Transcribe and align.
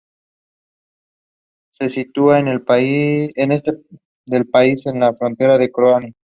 Se 1.73 1.91
sitúa 1.91 2.37
al 2.37 2.47
este 2.47 3.73
del 4.25 4.47
país, 4.47 4.83
en 4.87 4.99
la 4.99 5.13
frontera 5.13 5.59
con 5.59 5.67
Croacia. 5.67 6.13